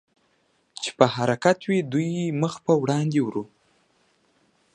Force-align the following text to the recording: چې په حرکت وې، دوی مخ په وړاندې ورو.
چې 0.81 0.89
په 0.97 1.05
حرکت 1.15 1.57
وې، 1.67 1.79
دوی 1.91 2.09
مخ 2.41 2.53
په 2.65 2.73
وړاندې 2.81 3.19
ورو. 3.23 3.43